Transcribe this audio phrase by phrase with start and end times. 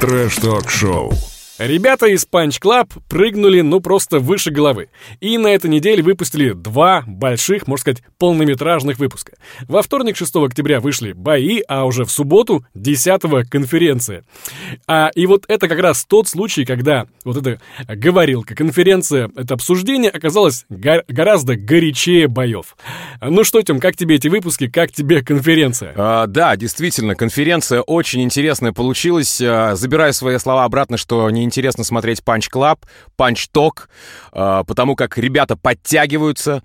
[0.00, 1.12] Трэш-ток-шоу.
[1.60, 4.88] Ребята из Punch Club прыгнули, ну, просто выше головы.
[5.20, 9.34] И на этой неделе выпустили два больших, можно сказать, полнометражных выпуска.
[9.68, 14.24] Во вторник, 6 октября, вышли бои, а уже в субботу, 10 конференция.
[14.86, 20.10] А, и вот это как раз тот случай, когда вот эта говорилка, конференция, это обсуждение
[20.10, 22.74] оказалось го- гораздо горячее боев.
[23.20, 25.92] Ну что, Тем, как тебе эти выпуски, как тебе конференция?
[25.94, 29.42] А, да, действительно, конференция очень интересная получилась.
[29.42, 32.78] А, забираю свои слова обратно, что не интересно смотреть Punch Club,
[33.18, 33.88] Punch Talk,
[34.32, 36.62] э, потому как ребята подтягиваются.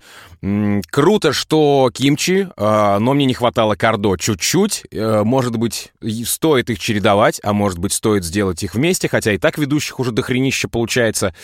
[0.90, 4.84] Круто, что кимчи, э, но мне не хватало кардо чуть-чуть.
[4.92, 5.92] Э, Может быть,
[6.24, 10.12] стоит их чередовать, а может быть, стоит сделать их вместе, хотя и так ведущих уже
[10.12, 11.34] дохренища получается.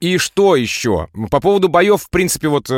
[0.00, 1.08] И что еще?
[1.30, 2.68] По поводу боев, в принципе, вот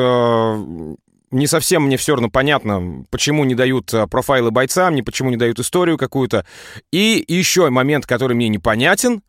[1.32, 5.36] не совсем мне все равно понятно, почему не дают э, профайлы бойцам, не почему не
[5.36, 6.46] дают историю какую-то.
[6.92, 9.22] И еще момент, который мне непонятен,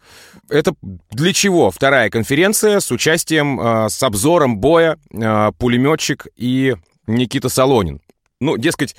[0.50, 0.74] это
[1.12, 6.76] для чего вторая конференция с участием, э, с обзором боя э, пулеметчик и
[7.08, 8.02] Никита Солонин.
[8.42, 8.96] Ну, дескать,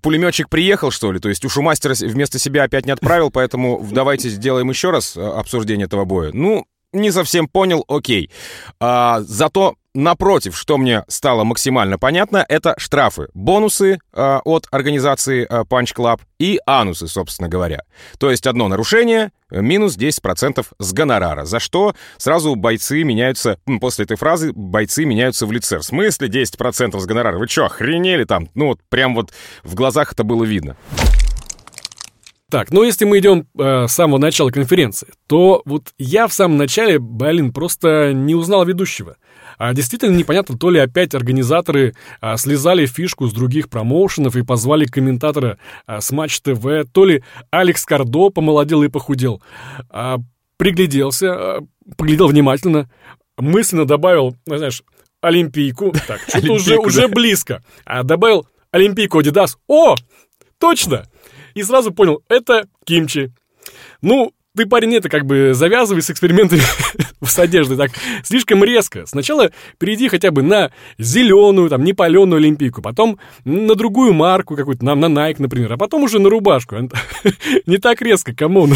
[0.00, 1.20] пулеметчик приехал, что ли?
[1.20, 5.84] То есть ушу мастера вместо себя опять не отправил, поэтому давайте сделаем еще раз обсуждение
[5.84, 6.30] этого боя.
[6.32, 8.30] Ну, не совсем понял, окей.
[8.80, 15.62] А, зато напротив, что мне стало максимально понятно, это штрафы, бонусы а, от организации а,
[15.62, 17.82] Punch Club и анусы, собственно говоря.
[18.18, 24.04] То есть одно нарушение, э, минус 10% с гонорара, за что сразу бойцы меняются, после
[24.04, 25.78] этой фразы бойцы меняются в лице.
[25.78, 27.38] В смысле 10% с гонорара?
[27.38, 28.48] Вы что, охренели там?
[28.54, 30.76] Ну вот прям вот в глазах это было видно.
[32.50, 36.56] Так, ну если мы идем э, с самого начала конференции, то вот я в самом
[36.56, 39.16] начале, блин, просто не узнал ведущего.
[39.58, 44.86] А действительно непонятно, то ли опять организаторы а, слезали фишку с других промоушенов и позвали
[44.86, 49.42] комментатора а, с Матч ТВ, то ли Алекс Кардо помолодел и похудел.
[49.90, 50.18] А,
[50.56, 51.60] пригляделся, а,
[51.96, 52.88] поглядел внимательно,
[53.36, 54.82] мысленно добавил, ну, знаешь,
[55.20, 55.92] Олимпийку.
[56.06, 57.08] Так, что-то уже, Олимпийку, уже да.
[57.08, 57.64] близко.
[57.84, 59.58] А добавил Олимпийку Адидас.
[59.66, 59.96] О,
[60.58, 61.06] точно!
[61.54, 63.32] И сразу понял, это кимчи.
[64.00, 66.62] Ну, ты, парень, это как бы завязывай с экспериментами
[67.24, 67.90] с одеждой так
[68.22, 69.06] слишком резко.
[69.06, 74.94] Сначала перейди хотя бы на зеленую, там, непаленую олимпийку, потом на другую марку какую-то, на,
[74.94, 76.76] на Nike, например, а потом уже на рубашку.
[77.66, 78.74] Не так резко, come on.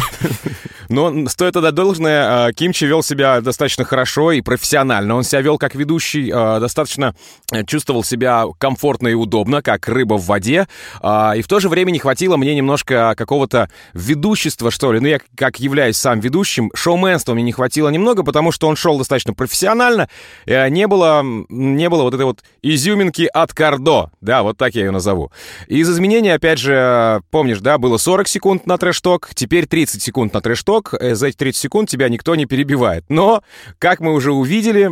[0.89, 5.17] Но стоит отдать должное, э, Кимчи вел себя достаточно хорошо и профессионально.
[5.17, 7.15] Он себя вел как ведущий, э, достаточно
[7.51, 10.67] э, чувствовал себя комфортно и удобно, как рыба в воде.
[11.01, 15.01] А, И в то же время не хватило мне немножко какого-то ведущества, что ли.
[15.01, 18.97] Ну, я как являюсь сам ведущим, шоуменства мне не хватило немного, потому что он шел
[18.97, 20.09] достаточно профессионально.
[20.47, 21.21] Э, Не было,
[21.51, 24.11] не было вот этой вот изюминки от Кардо.
[24.23, 25.31] Да, вот так я ее назову.
[25.67, 30.41] Из изменений, опять же, помнишь, да, было 40 секунд на трэш-ток, теперь 30 секунд на
[30.41, 30.95] трэш-ток.
[30.99, 33.05] Э, За эти 30 секунд тебя никто не перебивает.
[33.11, 33.43] Но,
[33.79, 34.91] как мы уже увидели,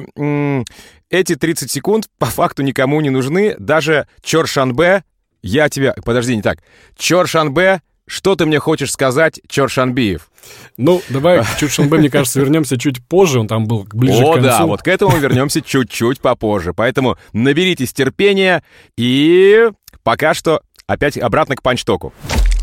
[1.09, 3.57] эти 30 секунд по факту никому не нужны.
[3.59, 5.03] Даже Чор Шанбе,
[5.43, 5.95] я тебя...
[6.05, 6.59] Подожди, не так.
[6.99, 10.29] Чор Шанбе, что ты мне хочешь сказать, Чор Шанбиев?
[10.77, 14.35] Ну, давай к Чуршанбе, мне кажется, вернемся чуть позже, он там был ближе О, к
[14.35, 14.49] концу.
[14.49, 16.75] да, вот к этому мы вернемся чуть-чуть попозже.
[16.75, 18.65] Поэтому наберитесь терпения
[18.97, 19.71] и
[20.03, 22.13] пока что опять обратно к панчтоку.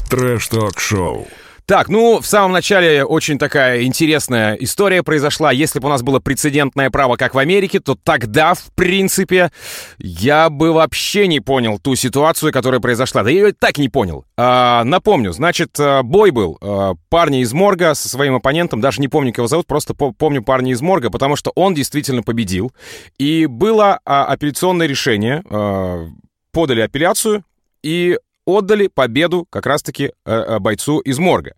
[0.09, 1.27] Трэш-ток-шоу.
[1.67, 5.51] Так, ну, в самом начале очень такая интересная история произошла.
[5.51, 9.51] Если бы у нас было прецедентное право, как в Америке, то тогда, в принципе,
[9.97, 13.21] я бы вообще не понял ту ситуацию, которая произошла.
[13.23, 14.23] Да я ее так и не понял.
[14.37, 16.57] А, напомню, значит, а, бой был.
[16.61, 20.13] А, парни из морга со своим оппонентом, даже не помню, как его зовут, просто по-
[20.13, 22.71] помню парня из морга, потому что он действительно победил.
[23.17, 25.43] И было а, апелляционное решение.
[25.49, 26.07] а,
[26.53, 27.43] подали апелляцию,
[27.83, 31.53] и отдали победу как раз-таки э, э, бойцу из морга.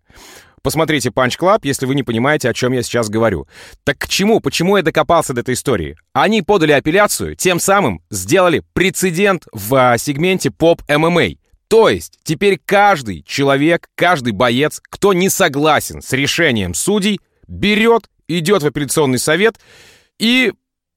[0.62, 3.46] Посмотрите Punch Club, если вы не понимаете, о чем я сейчас говорю.
[3.84, 4.40] Так к чему?
[4.40, 5.96] Почему я докопался до этой истории?
[6.12, 11.36] Они подали апелляцию, тем самым сделали прецедент в а, сегменте поп-ММА.
[11.68, 18.62] То есть теперь каждый человек, каждый боец, кто не согласен с решением судей, берет, идет
[18.62, 19.58] в апелляционный совет
[20.18, 20.52] и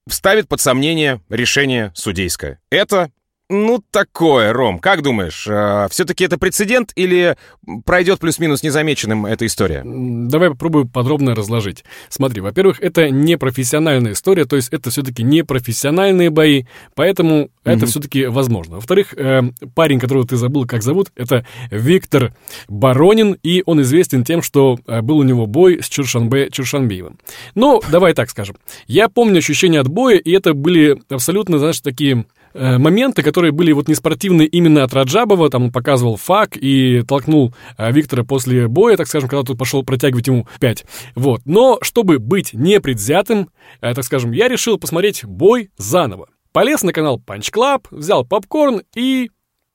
[0.08, 2.60] ставит под сомнение решение судейское.
[2.70, 3.10] Это
[3.50, 4.78] ну, такое, Ром.
[4.78, 5.42] Как думаешь,
[5.90, 7.36] все-таки это прецедент или
[7.84, 9.82] пройдет плюс-минус незамеченным эта история?
[9.84, 11.84] Давай попробую подробно разложить.
[12.08, 16.64] Смотри, во-первых, это не профессиональная история, то есть это все-таки не профессиональные бои,
[16.94, 18.76] поэтому это все-таки возможно.
[18.76, 19.42] Во-вторых, э,
[19.74, 22.34] парень, которого ты забыл, как зовут, это Виктор
[22.68, 27.18] Баронин, и он известен тем, что э, был у него бой с Чуршанбе Чуршанбиевым.
[27.54, 28.56] Ну, давай так скажем.
[28.86, 33.72] Я помню ощущения от боя, и это были абсолютно, знаешь, такие э, моменты, которые были
[33.72, 35.50] вот неспортивные именно от Раджабова.
[35.50, 39.82] Там он показывал фак и толкнул э, Виктора после боя, так скажем, когда тут пошел
[39.82, 40.86] протягивать ему 5.
[41.14, 41.42] Вот.
[41.44, 46.28] Но чтобы быть непредвзятым, э, так скажем, я решил посмотреть бой заново.
[46.52, 49.30] Полез на канал Punch Club, взял попкорн и...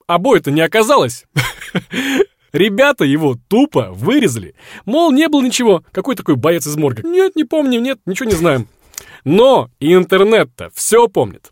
[0.08, 1.25] А бой-то не оказалось.
[2.54, 4.56] Ребята его тупо вырезали.
[4.86, 5.84] Мол, не было ничего.
[5.92, 7.08] Какой такой боец из морга?
[7.08, 8.68] Нет, не помню, нет, ничего не знаем.
[9.24, 11.52] Но интернет-то все помнит.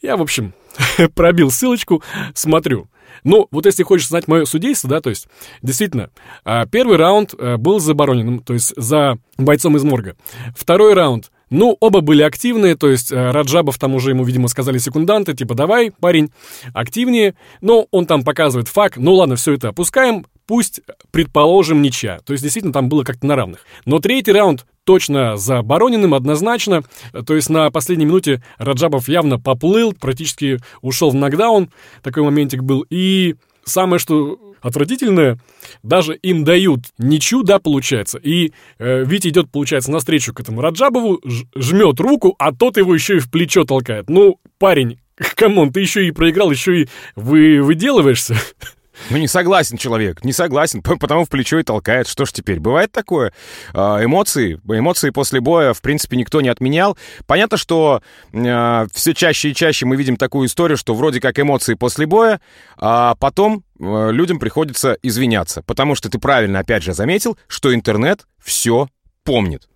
[0.00, 0.52] Я, в общем,
[1.14, 2.02] пробил ссылочку,
[2.34, 2.88] смотрю.
[3.24, 5.26] Ну, вот если хочешь знать мое судейство, да, то есть,
[5.62, 6.10] действительно,
[6.44, 10.16] а, первый раунд э, был за Барониным, то есть за бойцом из морга.
[10.56, 14.78] Второй раунд ну, оба были активные, то есть э, Раджабов там уже ему, видимо, сказали
[14.78, 16.30] секунданты, типа, давай, парень,
[16.74, 17.34] активнее.
[17.60, 22.18] Но он там показывает fuck, ну ладно, все это опускаем, пусть, предположим, ничья.
[22.24, 23.60] То есть, действительно, там было как-то на равных.
[23.86, 26.82] Но третий раунд точно за Барониным, однозначно.
[27.26, 31.68] То есть на последней минуте Раджабов явно поплыл, практически ушел в нокдаун.
[32.02, 32.86] Такой моментик был.
[32.88, 33.34] И
[33.66, 35.38] самое, что отвратительное,
[35.82, 38.16] даже им дают ничью, да, получается.
[38.16, 41.20] И э, Витя идет, получается, навстречу к этому Раджабову,
[41.54, 44.08] жмет руку, а тот его еще и в плечо толкает.
[44.08, 45.00] Ну, парень,
[45.36, 48.36] come on, ты еще и проиграл, еще и вы выделываешься.
[49.10, 52.08] Ну, не согласен человек, не согласен, потому в плечо и толкает.
[52.08, 53.32] Что ж теперь, бывает такое?
[53.72, 56.96] А, эмоции, эмоции после боя, в принципе, никто не отменял.
[57.26, 58.02] Понятно, что
[58.32, 62.40] э, все чаще и чаще мы видим такую историю, что вроде как эмоции после боя,
[62.76, 65.62] а потом э, людям приходится извиняться.
[65.62, 68.88] Потому что ты правильно, опять же, заметил, что интернет все
[69.24, 69.68] помнит.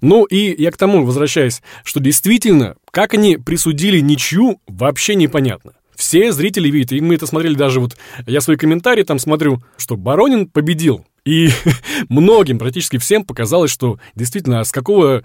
[0.00, 5.72] Ну и я к тому возвращаюсь, что действительно, как они присудили ничью, вообще непонятно.
[6.00, 7.94] Все зрители видят, и мы это смотрели даже вот,
[8.26, 11.04] я свои комментарии там смотрю, что Баронин победил.
[11.26, 11.50] И
[12.08, 15.24] многим, практически всем показалось, что действительно, с какого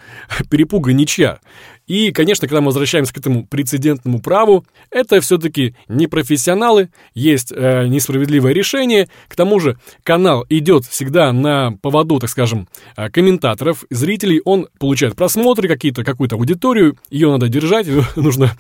[0.52, 1.40] перепуга ничья.
[1.88, 7.88] И, конечно, когда мы возвращаемся к этому прецедентному праву, это все-таки не профессионалы, есть э,
[7.88, 9.08] несправедливое решение.
[9.28, 12.68] К тому же канал идет всегда на поводу, так скажем,
[12.98, 14.42] э, комментаторов, зрителей.
[14.46, 18.58] Он получает просмотры какие-то, какую-то аудиторию, ее надо держать, нужно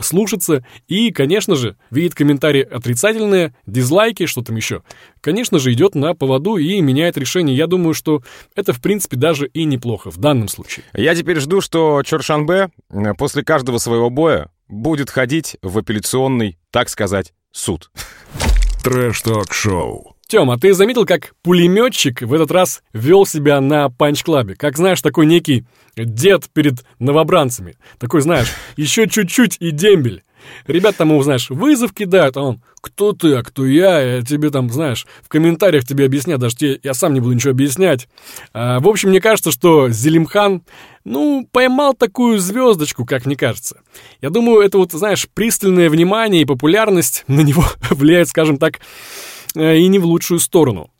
[0.00, 0.64] слушаться.
[0.88, 4.82] И, конечно же, видит комментарии отрицательные, дизлайки, что там еще.
[5.20, 7.56] Конечно же, идет на поводу и меняет решение.
[7.56, 8.22] Я думаю, что
[8.54, 10.84] это, в принципе, даже и неплохо в данном случае.
[10.92, 16.88] Я теперь жду, что Чоршанбе Э, после каждого своего боя будет ходить в апелляционный, так
[16.88, 17.90] сказать, суд.
[18.82, 20.14] Трэш-ток-шоу.
[20.26, 24.56] Тём, а ты заметил, как пулеметчик в этот раз вел себя на панч-клабе?
[24.56, 25.66] Как, знаешь, такой некий
[25.96, 27.76] дед перед новобранцами.
[27.98, 30.22] Такой, знаешь, еще чуть-чуть и дембель.
[30.66, 34.50] Ребят там ему, знаешь, вызов кидают, а он, кто ты, а кто я, я тебе
[34.50, 38.08] там, знаешь, в комментариях тебе объяснят, даже тебе, я сам не буду ничего объяснять.
[38.52, 40.62] А, в общем, мне кажется, что Зелимхан,
[41.04, 43.80] ну, поймал такую звездочку, как мне кажется.
[44.20, 48.80] Я думаю, это вот, знаешь, пристальное внимание и популярность на него влияет, скажем так,
[49.54, 50.90] э, и не в лучшую сторону.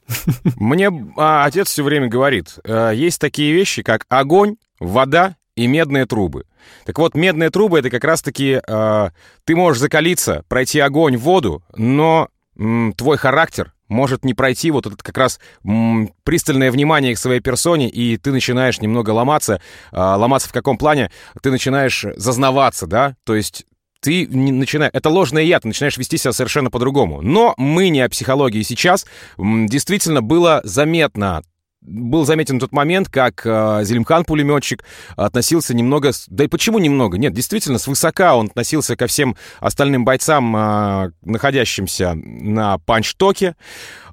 [0.57, 6.07] Мне а, отец все время говорит, а, есть такие вещи, как огонь, вода и медные
[6.07, 6.45] трубы.
[6.85, 9.11] Так вот, медные трубы— это как раз-таки э,
[9.45, 12.29] ты можешь закалиться, пройти огонь, воду, но
[12.59, 17.41] м, твой характер может не пройти вот это как раз м, пристальное внимание к своей
[17.41, 19.61] персоне, и ты начинаешь немного ломаться.
[19.93, 21.11] Э, ломаться в каком плане?
[21.43, 23.17] Ты начинаешь зазнаваться, да?
[23.25, 23.67] То есть
[24.01, 24.91] ты начинаешь...
[24.93, 27.23] Это ложное я, ты начинаешь вести себя совершенно по-другому.
[27.23, 29.07] Но мы не о психологии сейчас.
[29.39, 31.43] Действительно было заметно
[31.85, 34.85] был заметен тот момент, как э, Зелимхан пулеметчик
[35.17, 37.19] относился немного, да и почему немного?
[37.19, 43.57] Нет, действительно, свысока он относился ко всем остальным бойцам, э, находящимся на панчтоке.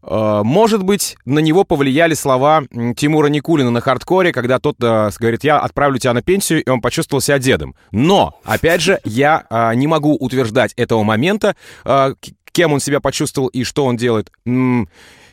[0.03, 2.63] Э, может быть, на него повлияли слова
[2.95, 6.81] Тимура Никулина на хардкоре, когда тот э, говорит, я отправлю тебя на пенсию, и он
[6.81, 7.75] почувствовал себя дедом.
[7.91, 12.15] Но, опять же, я э, не могу утверждать этого момента, э,
[12.51, 14.31] кем он себя почувствовал и что он делает.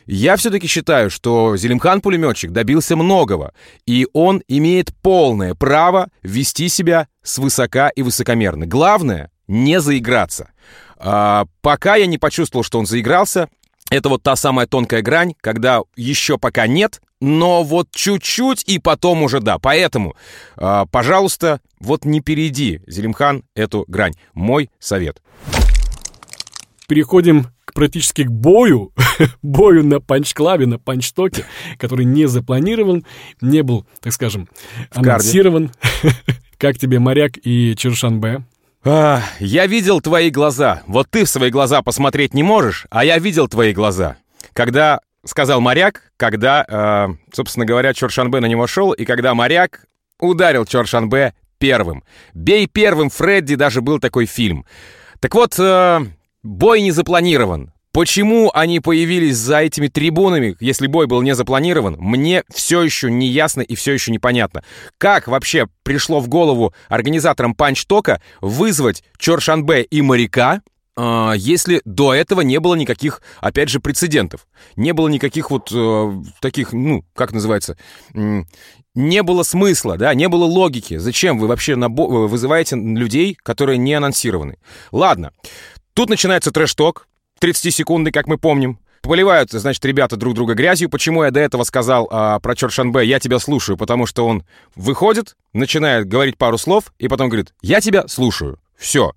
[0.05, 3.53] Я все-таки считаю, что Зелимхан-пулеметчик добился многого,
[3.85, 8.65] и он имеет полное право вести себя свысока и высокомерно.
[8.65, 10.51] Главное— не заиграться.
[10.97, 13.49] А, пока я не почувствовал, что он заигрался,
[13.91, 19.23] это вот та самая тонкая грань, когда еще пока нет, но вот чуть-чуть и потом
[19.23, 19.57] уже да.
[19.59, 20.15] Поэтому,
[20.57, 24.13] э, пожалуйста, вот не перейди, Зелимхан, эту грань.
[24.33, 25.21] Мой совет.
[26.89, 28.91] Переходим практически к бою,
[29.43, 31.45] бою на панч-клабе, на панч-токе,
[31.77, 33.05] который не запланирован,
[33.41, 34.49] не был, так скажем,
[34.91, 35.71] анонсирован.
[36.57, 38.41] Как тебе моряк и Чоршанбе?
[38.83, 40.81] А, я видел твои глаза.
[40.87, 44.17] Вот ты в свои глаза посмотреть не можешь, а я видел твои глаза.
[44.53, 49.85] Когда сказал моряк, когда, э, собственно говоря, Чоршанбе на него шел, и когда моряк
[50.19, 52.03] ударил Чоршанбе первым.
[52.33, 54.65] «Бей первым, Фредди» даже был такой фильм.
[55.19, 56.05] Так вот, э,
[56.43, 57.71] бой не запланирован.
[57.91, 63.27] Почему они появились за этими трибунами, если бой был не запланирован, мне все еще не
[63.27, 64.63] ясно и все еще непонятно.
[64.99, 70.61] Как вообще пришло в голову организаторам панч-тока вызвать Чоршанбе и моряка,
[70.95, 74.47] э, если до этого не было никаких, опять же, прецедентов.
[74.75, 77.75] Не было никаких вот э, таких, ну, как называется,
[78.93, 80.97] не было смысла, да, не было логики.
[80.97, 84.57] Зачем вы вообще набо- вызываете людей, которые не анонсированы?
[84.91, 85.31] Ладно,
[85.99, 87.09] тут начинается трэш-ток,
[87.41, 88.79] 30-секундный, как мы помним.
[89.01, 90.89] Поливают, значит, ребята друг друга грязью.
[90.89, 94.45] Почему я до этого сказал а, про Чоршанбе «я тебя слушаю», потому что он
[94.77, 98.61] выходит, начинает говорить пару слов, и потом говорит «я тебя слушаю».
[98.77, 99.11] Все.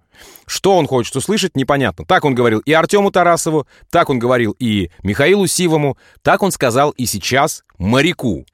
[0.48, 2.04] Что он хочет услышать, непонятно.
[2.04, 6.90] Так он говорил и Артему Тарасову, так он говорил и Михаилу Сивому, так он сказал
[6.90, 8.44] и сейчас моряку.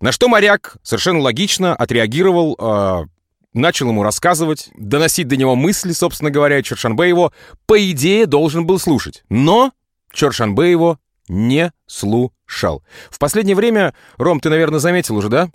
[0.00, 3.04] На что моряк совершенно логично отреагировал, э,
[3.52, 7.32] начал ему рассказывать, доносить до него мысли, собственно говоря, Чершанбе его,
[7.66, 9.24] по идее, должен был слушать.
[9.28, 9.72] Но
[10.12, 12.82] Чершанбе его не слушал.
[13.10, 15.50] В последнее время, Ром, ты, наверное, заметил уже, да?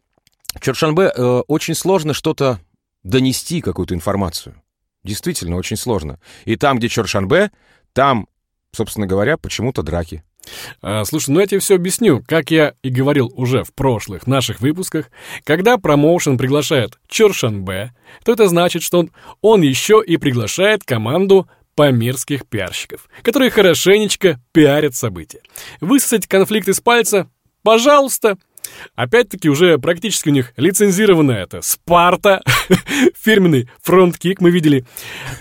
[0.60, 2.60] Чершанбе э, очень сложно что-то
[3.04, 4.62] донести, какую-то информацию.
[5.04, 6.20] Действительно, очень сложно.
[6.46, 7.52] И там, где Чоршанбе,
[7.94, 8.28] там,
[8.72, 10.24] собственно говоря, почему-то драки.
[10.82, 12.24] А, слушай, ну я тебе все объясню.
[12.28, 15.10] Как я и говорил уже в прошлых наших выпусках,
[15.44, 22.46] когда промоушен приглашает Чоршанбе, то это значит, что он, он еще и приглашает команду памирских
[22.48, 25.40] пиарщиков, которые хорошенечко пиарят события.
[25.82, 27.30] Высосать конфликт из пальца?
[27.64, 28.38] Пожалуйста.
[28.96, 32.42] Опять-таки уже практически у них лицензированная это Спарта,
[33.22, 34.86] фирменный фронт-кик мы видели.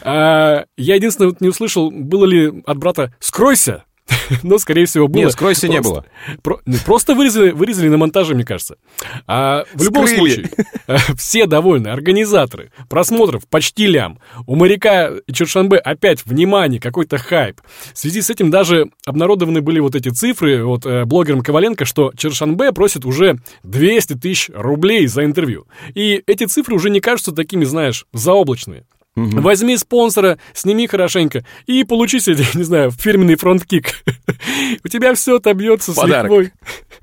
[0.03, 3.85] А, я единственное вот не услышал, было ли от брата «Скройся!»
[4.43, 5.23] Но, скорее всего, было.
[5.23, 6.05] Нет, скройся не было.
[6.43, 8.77] Про, не, просто вырезали, вырезали на монтаже, мне кажется.
[9.27, 10.35] А в любом Скрыли.
[10.35, 10.51] случае,
[10.87, 11.89] э, все довольны.
[11.89, 12.71] Организаторы.
[12.89, 14.19] Просмотров почти лям.
[14.47, 17.61] У моряка и Чуршанбе опять внимание, какой-то хайп.
[17.93, 22.13] В связи с этим даже обнародованы были вот эти цифры от э, блогером Коваленко, что
[22.17, 25.67] Чуршанбе просит уже 200 тысяч рублей за интервью.
[25.95, 28.07] И эти цифры уже не кажутся такими, знаешь,
[29.15, 29.45] заоблачными.
[29.45, 34.05] Возьми спонсора, сними хорошенько и получи себе, не знаю, фирменный фронт-кик.
[34.85, 36.25] У тебя все отобьется с Подарок.
[36.25, 36.53] лихвой.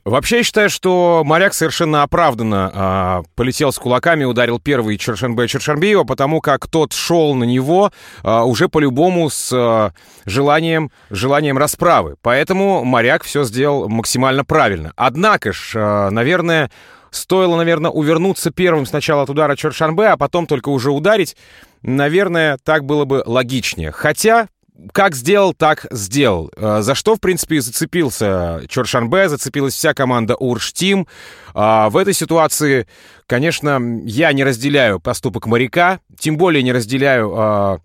[0.05, 6.03] Вообще, я считаю, что моряк совершенно оправданно а, полетел с кулаками, ударил первый Чершенбе Чершенбеева,
[6.03, 7.91] потому как тот шел на него
[8.23, 9.93] а, уже по-любому с а,
[10.25, 12.15] желанием, желанием расправы.
[12.21, 14.93] Поэтому моряк все сделал максимально правильно.
[14.95, 16.71] Однако ж, а, наверное,
[17.11, 21.35] стоило, наверное, увернуться первым сначала от удара Чершанбе, а потом только уже ударить.
[21.81, 23.91] Наверное, так было бы логичнее.
[23.91, 24.47] Хотя,
[24.91, 26.51] как сделал, так сделал.
[26.55, 31.07] Э, За что, в принципе, и зацепился Чоршанбе, зацепилась вся команда Урштим.
[31.53, 32.87] А В этой ситуации,
[33.27, 37.79] конечно, я не разделяю поступок моряка, тем более не разделяю а,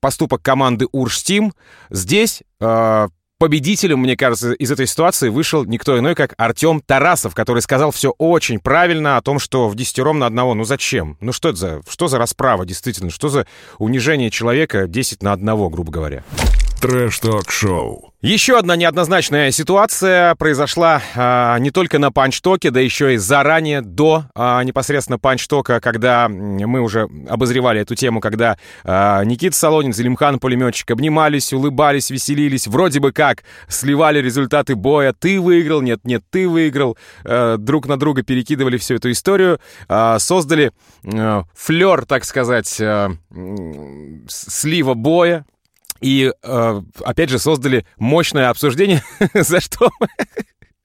[0.00, 1.52] поступок команды Урштим.
[1.90, 3.08] Здесь а,
[3.42, 8.14] победителем, мне кажется, из этой ситуации вышел никто иной, как Артем Тарасов, который сказал все
[8.16, 11.16] очень правильно о том, что в десятером на одного, ну зачем?
[11.20, 13.10] Ну что это за, что за расправа, действительно?
[13.10, 16.22] Что за унижение человека 10 на одного, грубо говоря?
[16.82, 18.12] Трэш-ток-шоу.
[18.22, 24.24] Еще одна неоднозначная ситуация произошла а, не только на панчтоке, да еще и заранее до
[24.34, 30.90] а, непосредственно панчтока, когда мы уже обозревали эту тему, когда а, Никита Солонин, Зелимхан пулеметчик
[30.90, 35.14] обнимались, улыбались, веселились, вроде бы как сливали результаты боя.
[35.16, 36.98] Ты выиграл, нет, нет, ты выиграл.
[37.24, 40.72] Э, друг на друга перекидывали всю эту историю, а, создали
[41.04, 43.08] э, флер, так сказать, с-
[44.28, 45.44] слива боя.
[46.02, 49.02] И, э, опять же, создали мощное обсуждение,
[49.34, 50.08] за что мы...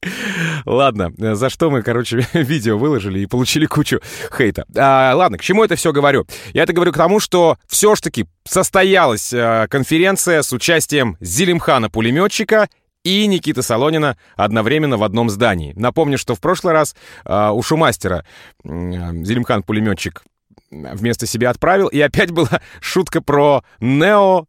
[0.66, 4.00] Ладно, э, за что мы, короче, видео выложили и получили кучу
[4.36, 4.66] хейта.
[4.76, 6.26] А, ладно, к чему это все говорю?
[6.54, 11.90] Я это говорю к тому, что все ж таки состоялась э, конференция с участием Зелимхана
[11.90, 12.70] пулеметчика
[13.04, 15.74] и Никиты Солонина одновременно в одном здании.
[15.76, 16.96] Напомню, что в прошлый раз
[17.26, 18.26] э, у шумастера
[18.64, 20.24] м, Зелимхан пулеметчик
[20.72, 21.88] вместо себя отправил.
[21.88, 24.46] И опять была шутка про Нео.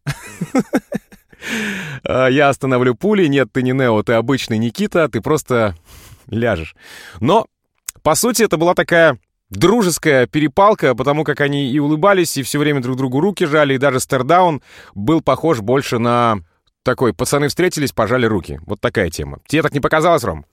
[2.04, 3.26] А, Я остановлю пули.
[3.26, 5.74] Нет, ты не Нео, ты обычный Никита, ты просто
[6.28, 6.74] ляжешь.
[7.20, 7.46] Но,
[8.02, 9.18] по сути, это была такая
[9.50, 13.78] дружеская перепалка, потому как они и улыбались, и все время друг другу руки жали, и
[13.78, 14.62] даже стердаун
[14.94, 16.40] был похож больше на
[16.88, 18.60] такой, пацаны встретились, пожали руки.
[18.64, 19.40] Вот такая тема.
[19.46, 20.46] Тебе так не показалось, Ром?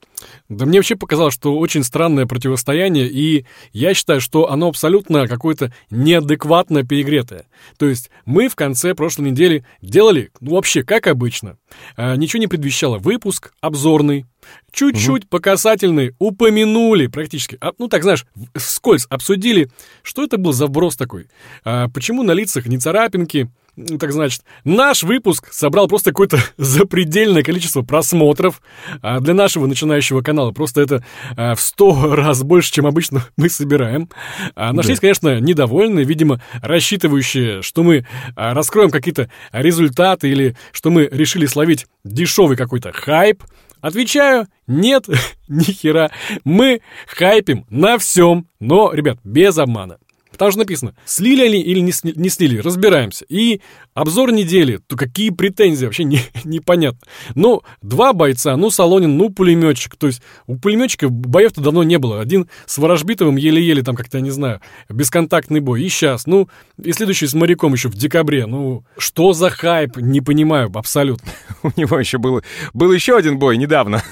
[0.49, 5.73] Да мне вообще показалось, что очень странное противостояние, и я считаю, что оно абсолютно какое-то
[5.89, 7.45] неадекватно перегретое.
[7.77, 11.57] То есть мы в конце прошлой недели делали, ну вообще, как обычно.
[11.95, 14.25] А, ничего не предвещало выпуск обзорный,
[14.71, 17.57] чуть-чуть по касательной упомянули практически.
[17.61, 18.25] А, ну, так, знаешь,
[18.55, 19.69] вскользь обсудили,
[20.03, 21.27] что это был за вброс такой.
[21.63, 27.43] А, почему на лицах не царапинки, ну, так значит, наш выпуск собрал просто какое-то запредельное
[27.43, 28.61] количество просмотров.
[29.01, 31.03] А для нашего начинающего канала просто это
[31.35, 34.09] а, в сто раз больше, чем обычно мы собираем.
[34.55, 35.01] А нашлись, да.
[35.01, 41.87] конечно, недовольные, видимо, рассчитывающие, что мы а, раскроем какие-то результаты или что мы решили словить
[42.03, 43.43] дешевый какой-то хайп.
[43.81, 45.07] Отвечаю, нет,
[45.47, 46.11] ни хера.
[46.43, 49.97] Мы хайпим на всем, но, ребят, без обмана.
[50.37, 53.25] Там же написано, слили они или не, сли, не слили, разбираемся.
[53.29, 53.61] И
[53.93, 56.99] обзор недели, то какие претензии, вообще не, непонятно.
[57.35, 59.95] Ну, два бойца, ну, Солонин, ну, пулеметчик.
[59.95, 62.21] То есть у пулеметчика боев-то давно не было.
[62.21, 65.83] Один с Ворожбитовым еле-еле там как-то, я не знаю, бесконтактный бой.
[65.83, 66.49] И сейчас, ну,
[66.81, 68.45] и следующий с моряком еще в декабре.
[68.45, 71.31] Ну, что за хайп, не понимаю абсолютно.
[71.63, 72.41] У него еще был,
[72.73, 74.03] был еще один бой недавно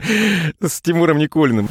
[0.60, 1.68] с Тимуром Никулиным.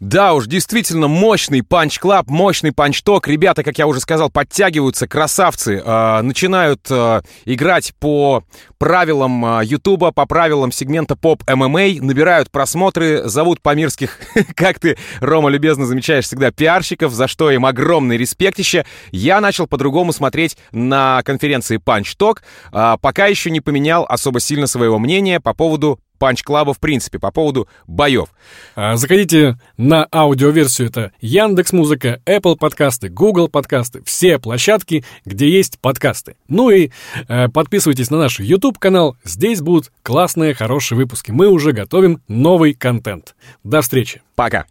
[0.00, 3.28] Да уж, действительно мощный панч-клаб, мощный панч-ток.
[3.28, 5.82] Ребята, как я уже сказал, подтягиваются, красавцы.
[5.84, 8.42] Э, начинают э, играть по
[8.78, 14.18] правилам Ютуба, э, по правилам сегмента поп-ММА, набирают просмотры, зовут по-мирских,
[14.56, 18.86] как ты, Рома, любезно замечаешь всегда, пиарщиков, за что им огромный респектище.
[19.12, 22.42] Я начал по-другому смотреть на конференции панч-ток,
[22.72, 27.32] э, пока еще не поменял особо сильно своего мнения по поводу панч-клаба в принципе, по
[27.32, 28.28] поводу боев.
[28.76, 35.80] А, заходите на аудиоверсию, это Яндекс Музыка, Apple подкасты, Google подкасты, все площадки, где есть
[35.80, 36.36] подкасты.
[36.46, 36.90] Ну и
[37.26, 41.30] э, подписывайтесь на наш YouTube канал, здесь будут классные, хорошие выпуски.
[41.30, 43.34] Мы уже готовим новый контент.
[43.64, 44.22] До встречи.
[44.36, 44.66] Пока.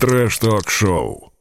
[0.00, 1.33] Трэш-ток-шоу.